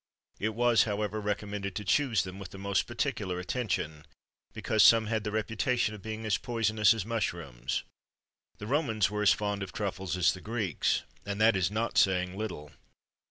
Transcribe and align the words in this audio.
[XXIII 0.37 0.49
101] 0.49 0.49
It 0.49 0.57
was, 0.67 0.83
however, 0.85 1.21
recommended 1.21 1.75
to 1.75 1.85
choose 1.85 2.23
them 2.23 2.39
with 2.39 2.49
the 2.49 2.57
most 2.57 2.87
particular 2.87 3.39
attention, 3.39 4.03
because 4.51 4.81
some 4.81 5.05
had 5.05 5.23
the 5.23 5.29
reputation 5.31 5.93
of 5.93 6.01
being 6.01 6.25
as 6.25 6.39
poisonous 6.39 6.91
as 6.95 7.05
mushrooms.[XXIII 7.05 7.85
102] 8.57 8.57
The 8.57 8.65
Romans 8.65 9.11
were 9.11 9.21
as 9.21 9.31
fond 9.33 9.61
of 9.61 9.71
truffles 9.73 10.17
as 10.17 10.33
the 10.33 10.41
Greeks, 10.41 11.03
and 11.23 11.39
that 11.39 11.55
is 11.55 11.69
not 11.69 11.99
saying 11.99 12.35
little. 12.35 12.71